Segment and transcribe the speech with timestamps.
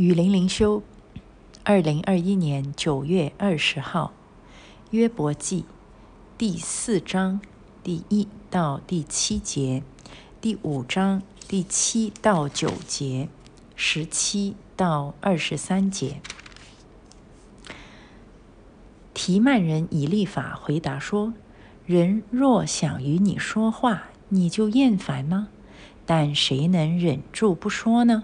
[0.00, 0.82] 雨林灵修，
[1.62, 4.14] 二零二一年九月二十号，
[4.92, 5.66] 约伯记
[6.38, 7.38] 第四章
[7.82, 9.82] 第一到第七节，
[10.40, 13.28] 第五章第七到九节，
[13.76, 16.22] 十七到二十三节。
[19.12, 21.34] 提曼人以利法回答说
[21.84, 25.48] ：“人若想与你说话，你就厌烦吗？
[26.06, 28.22] 但谁能忍住不说呢？”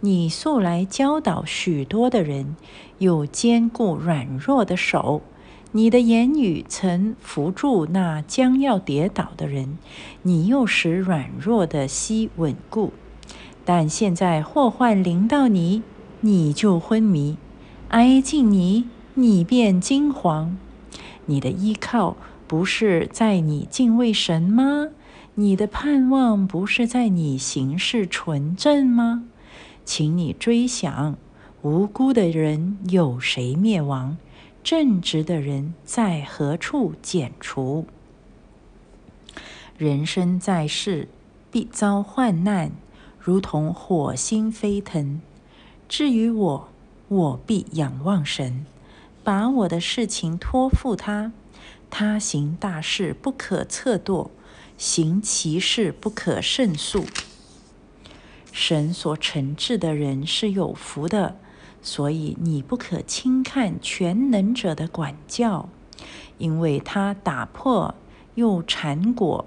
[0.00, 2.54] 你素来教导许多的人，
[2.98, 5.22] 又坚固软弱的手。
[5.72, 9.76] 你的言语曾扶住那将要跌倒的人，
[10.22, 12.92] 你又使软弱的膝稳固。
[13.64, 15.82] 但现在祸患临到你，
[16.20, 17.36] 你就昏迷；
[17.88, 20.52] 挨近你，你便惊惶。
[21.26, 24.86] 你的依靠不是在你敬畏神吗？
[25.34, 29.24] 你的盼望不是在你行事纯正吗？
[29.88, 31.16] 请你追想，
[31.62, 34.18] 无辜的人有谁灭亡？
[34.62, 37.86] 正直的人在何处剪除？
[39.78, 41.08] 人生在世，
[41.50, 42.72] 必遭患难，
[43.18, 45.22] 如同火星飞腾。
[45.88, 46.68] 至于我，
[47.08, 48.66] 我必仰望神，
[49.24, 51.32] 把我的事情托付他。
[51.88, 54.30] 他行大事不可测度，
[54.76, 57.06] 行其事不可胜数。
[58.52, 61.36] 神所惩治的人是有福的，
[61.80, 65.68] 所以你不可轻看全能者的管教，
[66.38, 67.94] 因为他打破
[68.34, 69.46] 又缠裹，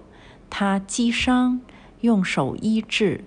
[0.49, 1.61] 他击伤
[2.01, 3.25] 用手医治。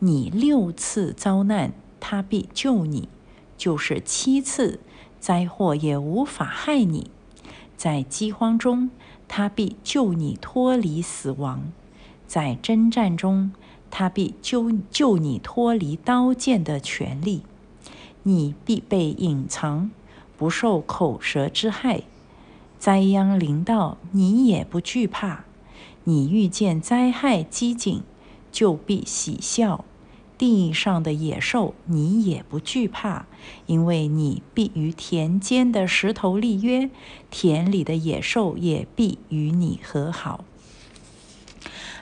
[0.00, 3.08] 你六次遭难，他必救你；
[3.56, 4.80] 就是七次
[5.20, 7.10] 灾祸也无法害你。
[7.76, 8.90] 在饥荒中，
[9.28, 11.60] 他必救你脱离死亡；
[12.26, 13.52] 在征战中，
[13.94, 17.42] 他必救救你脱离刀剑的权利，
[18.22, 19.90] 你必被隐藏，
[20.38, 22.04] 不受口舌之害。
[22.78, 25.44] 灾殃临到，你也不惧怕。
[26.04, 28.00] 你遇见灾害饥馑，
[28.50, 29.84] 就必喜笑。
[30.38, 33.26] 地上的野兽，你也不惧怕，
[33.66, 36.88] 因为你必与田间的石头立约，
[37.30, 40.42] 田里的野兽也必与你和好。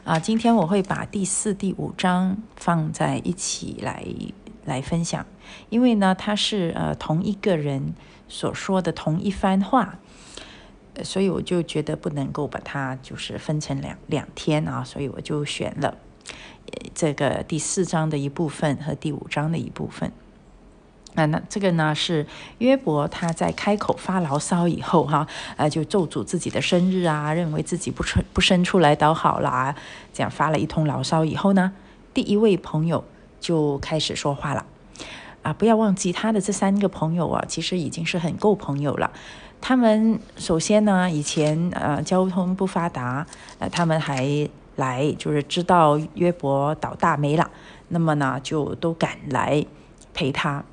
[0.05, 4.05] 啊，今天我会把第四、第五章放在一起来
[4.65, 5.27] 来分享，
[5.69, 7.95] 因为呢，它是呃同一个人
[8.27, 9.99] 所说的同一番话，
[11.05, 15.99] 所以我就觉得不能够把它就是分成两两天啊，所以我就选了
[16.95, 20.11] 这个第四章的一部分和第五章的一部分。
[21.15, 22.25] 那那这个呢是
[22.59, 25.27] 约伯他在开口发牢骚以后哈，
[25.57, 29.75] 呃就咒诅自己的生日啊，认为自己不出不生出来倒好啦，
[30.13, 31.73] 这样发了一通牢骚以后呢，
[32.15, 33.03] 第一位朋友
[33.41, 34.65] 就开始说话了，
[35.43, 39.11] 啊不要忘记他的这三个朋友啊，其实已经是很够朋友了。
[39.61, 43.27] 他们首先呢以前呃交通不发达，
[43.59, 47.51] 呃他们还来就是知道约伯倒大霉了，
[47.89, 49.67] 那么呢就都赶来
[50.15, 50.65] 陪他。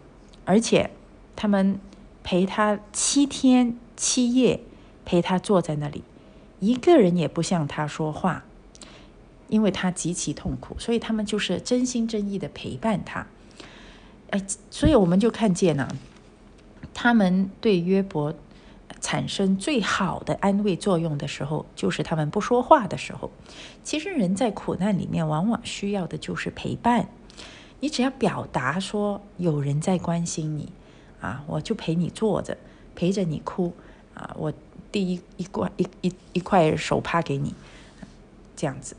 [0.47, 0.89] 而且，
[1.35, 1.77] 他们
[2.23, 4.61] 陪他七天七夜，
[5.03, 6.03] 陪他坐在那里，
[6.61, 8.45] 一个人也不向他说话，
[9.49, 13.27] 因为他极其痛苦，所以他们就是真心真意的陪伴他。
[14.29, 14.41] 哎，
[14.71, 15.93] 所以我们就看见了，
[16.93, 18.33] 他们对约伯
[19.01, 23.29] 产生最好的安慰作用的时候，就是他们不说话的时候。
[23.83, 27.09] 其实人在苦难里面，往往需要的就是陪伴。
[27.79, 30.71] 你只要表达说有人在关心你，
[31.21, 32.57] 啊，我就陪你坐着，
[32.95, 33.73] 陪着你哭，
[34.13, 34.51] 啊，我
[34.91, 37.53] 第一一块一一一块手帕给你，
[38.55, 38.95] 这样子，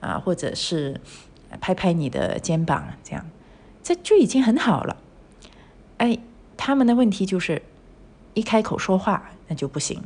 [0.00, 1.00] 啊，或者是
[1.60, 3.26] 拍拍你的肩膀，这样，
[3.82, 4.96] 这就已经很好了。
[5.98, 6.18] 哎，
[6.56, 7.62] 他们的问题就是
[8.34, 10.02] 一开口说话那就不行，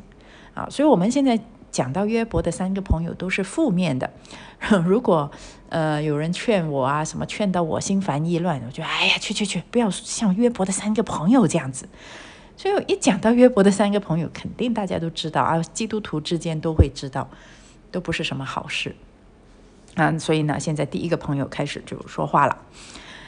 [0.55, 1.41] 啊，所以我们现在。
[1.77, 4.11] 讲到约伯的三个朋友都是负面的，
[4.87, 5.31] 如果
[5.69, 11.87] 呃有人劝我啊，什么劝到我心烦意乱，我就哎呀去去去，不要像约伯的三个朋友这样子。
[12.57, 17.29] 所以一讲到约伯的三个朋友，肯定大家都知道啊，基督徒之间都会知道，
[17.91, 18.97] 都不是什么好事
[19.97, 20.19] 啊。
[20.19, 22.57] 所以呢，现在第一个朋友开始就说话了。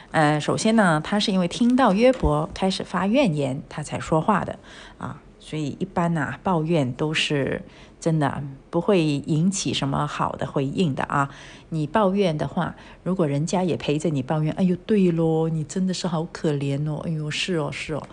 [0.09, 4.57] 呃，首先呢，他是因为听到约伯开始发怨言，他才说话的
[4.97, 5.21] 啊。
[5.39, 7.61] 所以一般呢，抱怨都是
[7.99, 11.29] 真的不会引起什么好的回应的啊。
[11.69, 18.07] 你抱怨的话，如果人家也陪着你抱怨，哎呦，对咯，你真的是好可怜哦，哎呦，是哦，是哦，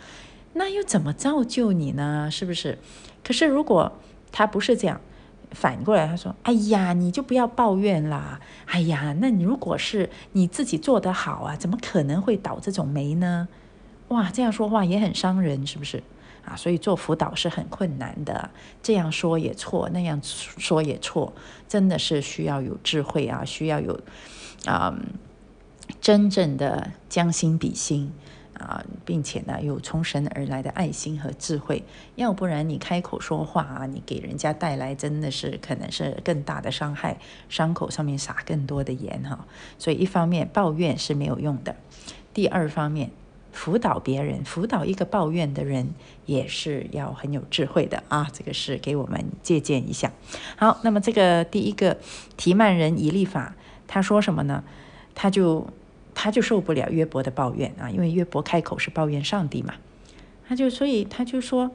[0.55, 2.29] 那又怎么造就你呢？
[2.31, 2.79] 是不是？
[3.25, 3.93] 可是如果
[4.31, 5.01] 他不是这样，
[5.53, 8.41] 反过来他说，哎呀，你就不要抱怨啦。
[8.67, 13.49] 哎呀，那你如果是你自己做得好啊，怎么可能会倒这种霉呢？
[14.09, 16.03] 哇，这样说话也很伤人，是不是？
[16.47, 18.51] 啊，所以做辅导是很困难的，
[18.81, 21.35] 这样说也错，那样说也错，
[21.69, 23.99] 真的是需要有智慧啊，需要有
[24.65, 24.97] 啊
[26.01, 28.13] 真正的将心比心
[28.55, 31.83] 啊，并且呢有从神而来的爱心和智慧，
[32.15, 37.19] 要不然你开口说话啊，你给人家带来真的是可能是更大的伤害，
[37.49, 39.47] 伤口上面撒更多的盐哈。
[39.79, 41.75] 所以一方面抱怨是没有用的，
[42.33, 43.11] 第二方面。
[43.57, 45.89] 辅导别人，辅导一个抱怨的人，
[46.27, 48.29] 也是要很有智慧的啊！
[48.31, 50.13] 这个是给我们借鉴一下。
[50.57, 51.97] 好，那么这个第一个
[52.37, 53.57] 提曼人以利法，
[53.89, 54.63] 他说什么呢？
[55.15, 55.67] 他就
[56.15, 59.75] 他就受不了约伯的抱怨啊，因为约伯开口是抱怨上帝嘛，
[60.47, 61.71] 他就所以他就说：“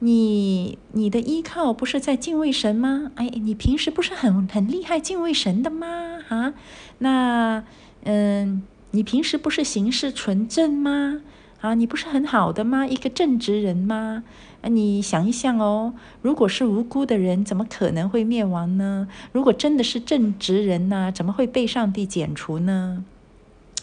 [0.00, 3.10] 你你的依靠不是在敬畏神吗？
[3.16, 6.20] 哎，你平时不是很很厉害敬畏神的吗？
[6.28, 6.52] 啊，
[6.98, 7.64] 那
[8.04, 8.62] 嗯。”
[8.94, 11.20] 你平时不是行事纯正吗？
[11.60, 12.86] 啊，你不是很好的吗？
[12.86, 14.22] 一个正直人吗？
[14.62, 19.08] 啊，你想一想哦，如果是无辜的人，怎么可能会灭亡呢？
[19.32, 23.04] 如果真的是正直人呢，怎么会被上帝剪除呢？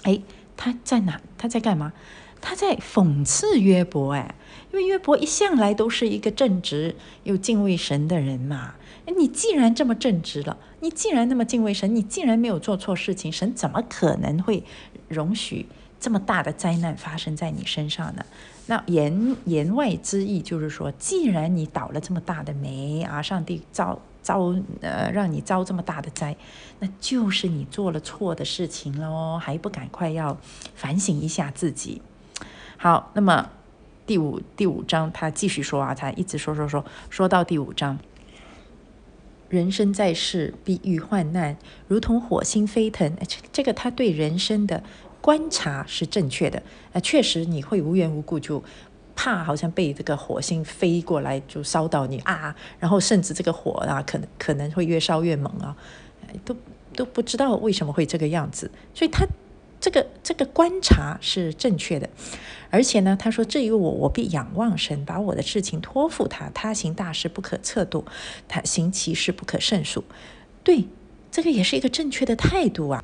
[0.04, 0.22] 哎，
[0.56, 1.20] 他在哪？
[1.38, 1.92] 他在干嘛？
[2.40, 4.34] 他在讽刺约伯哎，
[4.72, 8.76] 因为约伯一向来都是一个正直又敬畏神的人嘛。
[9.18, 14.64] 你既然这么正直了，你既然那么敬畏神，你既然没有做错事情，神怎么可能会？
[15.12, 15.68] 容许
[16.00, 18.26] 这么大的灾难发生在你身上呢？
[18.68, 26.36] 那言言外之意就是说，既然你倒了这么大的霉啊，上帝遭遭呃让你遭这么大的灾，
[26.80, 30.38] 那就是你做了错的事情喽，还不赶快要
[30.76, 32.02] 反省一下自己？
[32.78, 33.50] 好，那么
[34.06, 38.00] 第五第五章他继续说啊，他一直说说说说到第五章，
[39.52, 41.56] 人生在世必遇患难，
[41.88, 43.16] 如同火星飞腾。
[43.28, 44.82] 这这个他对人生的。
[45.24, 46.64] 观察是正确的，
[46.94, 48.64] 呃，确实你会无缘无故就
[49.16, 55.78] 怕，好像被这个火星飞过来就烧到你啊，然后甚至这个火啊，可能可能会越烧越猛啊，
[56.44, 56.56] 都
[56.96, 59.24] 都不知道为什么会这个样子，所以他
[59.82, 62.08] 这个这个观察是正确的，
[62.70, 68.06] 而且呢，他说至于我，我必仰望神，把我的事情托付他，他行大事不可测度，
[68.48, 70.04] 他行其事不可胜数，
[70.64, 70.86] 对，
[71.32, 73.04] 这个也是一个正确的态度啊。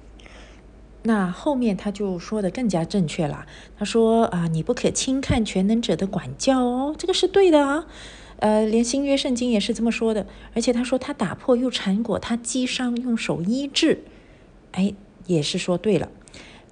[1.03, 3.47] 那后面他就说的更加正确了。
[3.77, 7.88] 他说啊，你不可轻看全能者的管教哦，这个是对的啊。
[8.39, 10.27] 呃，连新约圣经也是这么说的。
[10.53, 14.03] 而且他说他打破又缠裹，他击伤用手医治，
[14.73, 14.94] 哎，
[15.25, 16.12] 也是说对了。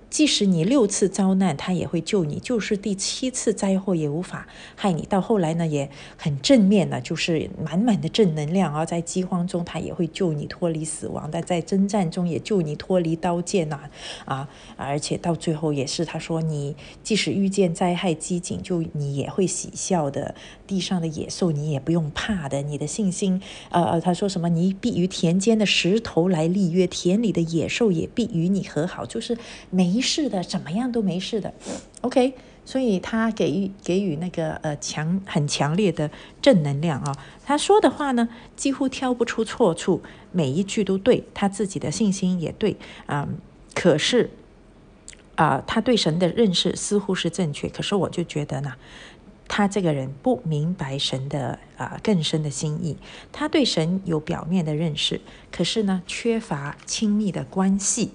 [0.10, 5.06] 即使你六次遭难，他也会救你；就是第七次灾祸也无法害你。
[5.10, 8.86] 到后来呢，也很正面的，就是满满的正能量啊！
[8.86, 13.80] 在饥荒中，他也会救你脱离死亡；但在征战中，也救你脱离刀剑呐！
[14.26, 14.48] 啊，
[14.78, 20.36] 而且到最后也是他说，你即使遇见灾害饥馑，就你也会喜笑的。
[20.68, 22.62] 地上的野兽，你也不用怕的。
[22.64, 24.50] 你的信心，呃呃，他说什么？
[24.50, 29.38] 你必与田间的石头来立约，田里的野兽也必与你和好，就是
[29.70, 30.02] 每没。
[30.02, 31.54] 事的，怎么样都没事的
[32.02, 32.36] ，OK。
[32.64, 36.10] 所以他给予给予那个呃强很强烈的
[36.42, 37.16] 正能量啊。
[37.46, 40.02] 他说的话呢，几乎挑不出错处，
[40.32, 43.28] 每一句都对，他自己的信心也对啊。
[43.74, 44.32] 可是
[45.36, 48.74] 啊，他对神的认识似乎是正确，可是我就觉得呢，
[49.48, 52.98] 他这个人不明白神的啊更深的心意。
[53.32, 58.12] 他对神有表面的认识，可是呢，缺乏亲密的关系。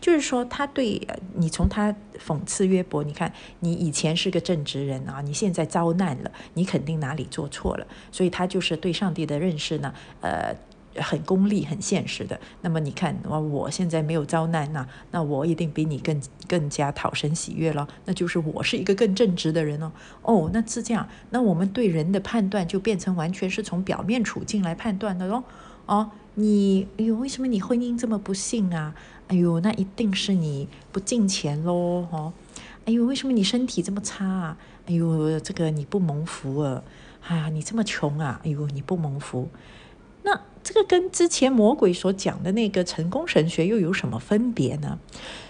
[0.00, 9.92] 就是说，他对你从他讽刺约伯，你看你以前是个正直人啊，你现在遭难了，你肯定哪里做错了，所以他就是对上帝的认识呢，
[10.22, 10.56] 呃，
[10.96, 12.40] 很功利、很现实的。
[12.62, 19.92] 那么你看，我我现在没有遭难呐，那我一定比你更更加讨神喜悦了，那就是我是一个更正直的人哦。
[20.22, 25.44] 哦，那是这样，那我们对人的判断就变成完全是从表面处境来判断的喽。
[25.86, 28.94] 哦，你哎呦，为什么你婚姻这么不幸啊？
[29.30, 32.32] 哎呦，那一定是你不进钱喽，哦！
[32.84, 34.58] 哎呦，为什么你身体这么差啊？
[34.86, 36.82] 哎呦，这个你不蒙福啊！
[37.28, 38.40] 啊，你这么穷啊！
[38.44, 39.48] 哎呦，你不蒙福。
[40.24, 44.98] 那这个跟之前魔鬼所讲的那个成功神学又有什么分别呢？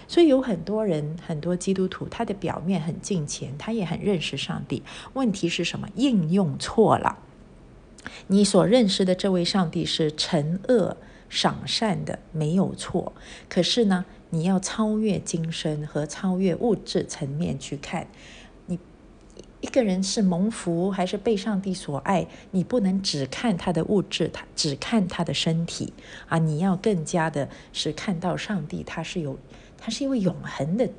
[0.07, 4.83] 所以有很多人，很多基督徒，他的表面很敬虔，他也很认识上帝。
[5.13, 5.87] 问题是什么？
[5.95, 7.17] 应用错了。
[8.27, 10.97] 你所认识的这位上帝是惩恶。
[11.31, 13.13] 赏善的没有错，
[13.47, 18.05] 可是呢，你要超越今生和超越物质层面去看，
[18.65, 18.77] 你
[19.61, 25.93] 一个人是蒙福还是被上帝所爱，你不能只看他的物质，他只看他的身体。
[26.27, 29.39] 啊，你要更加的是看到上帝，他是有，
[29.77, 30.89] 他是一位永恒的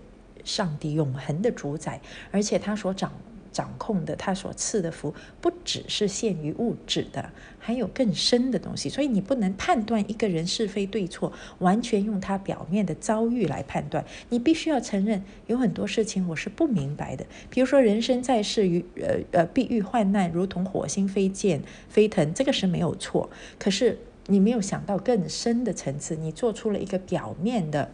[0.44, 3.12] 上帝永恒的主宰，而且他所掌
[3.52, 8.88] 掌控的，他所赐的福，不只是限于物质的，还有更深的东西。
[8.88, 14.04] 所以你不能判断一个人是非对错，完全用他表面的遭遇来判断。
[14.30, 17.26] 你必须要承认，有很多事情我是不明白的。
[17.50, 23.28] 比如说，人生在世，于呃呃，必遇患难，如同火星飞溅飞腾，这个是没有错。
[23.58, 27.90] 可是你没有想到更深的层次，你做出了一个表面的。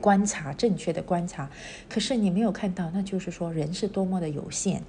[0.00, 1.50] 观察正确的观察，
[1.88, 4.82] 可是你没有看到，那就是说人是多么的有限，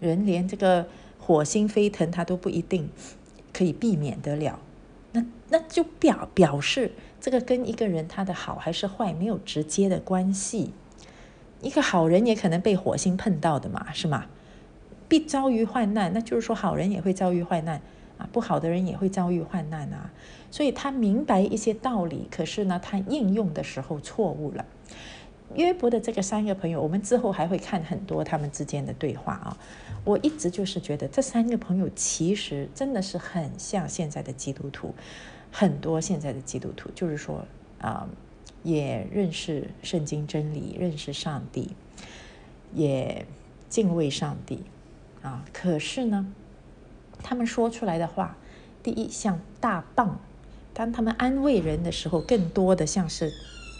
[0.00, 0.86] 人连这个
[1.18, 2.88] 火星飞腾他都不一定
[3.52, 4.58] 可以避免得了，
[5.12, 10.72] 那那就表表示这个跟一个人他的好还是坏没有直接的关系。
[11.62, 14.26] 一个好人也可能被火星碰到的嘛，是吗？
[15.08, 17.80] 必遭遇患难，那就是说好人也会遭遇患难。
[18.18, 20.10] 啊，不好的人也会遭遇患难啊，
[20.50, 24.64] 所以他明白一些道理，可是呢，他应用的时候错误了。
[25.54, 29.56] 约伯的这个三个朋友，我们之后还会看很多他们之间的对话啊。
[30.04, 34.94] 我一直就是觉得这三个朋友其实真的是很像现在的基督徒，
[35.52, 37.44] 很多现在的基督徒就是说
[37.80, 38.08] 啊，
[38.62, 41.70] 也认识圣经真理，认识上帝，
[42.74, 43.24] 也
[43.68, 44.64] 敬畏上帝
[45.22, 46.32] 啊，可是呢。
[47.22, 48.36] 他们说出来的话，
[48.82, 50.20] 第一像大棒，
[50.72, 53.32] 当他们安慰人的时候，更多的像是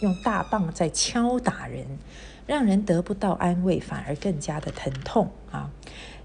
[0.02, 1.86] 用大棒在敲打人，
[2.46, 5.70] 让人得不到安慰，反而更加的疼痛啊。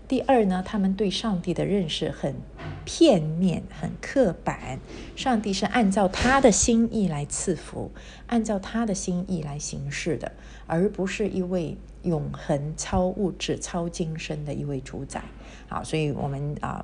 [0.08, 2.36] 第二呢，他们对上帝的认识很
[2.84, 4.80] 片面、很刻板，
[5.15, 7.91] 上帝是按照他的心意来赐福，
[8.27, 10.34] 按照他的心意来行事的，
[10.68, 15.24] 而不是一位永恒、超物质、超精神的一位主宰。
[15.72, 16.84] 啊，所以我们啊，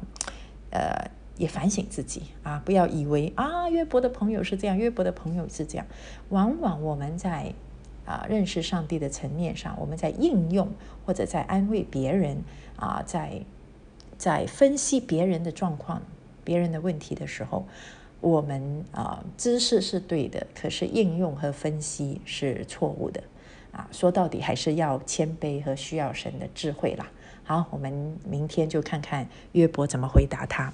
[0.71, 5.85] 呃，也反省自己啊，不要以为啊，约伯的朋友是这样，约伯的朋友是这样。
[6.29, 7.53] 往往我们在
[8.05, 10.71] 啊认识上帝的层面上，我们在应用
[11.05, 12.41] 或者在安慰别人
[12.77, 13.41] 啊，在
[14.17, 16.01] 在分析别人的状况、
[16.45, 17.67] 别人的问题的时候，
[18.21, 23.21] 我们啊知识是对的，可是应用和分析是错误的
[23.73, 23.87] 啊。
[23.91, 27.11] 说到底，还是要谦卑和需要神的智慧啦。
[27.47, 30.73] 好，我们明天就看看约伯怎么回答他。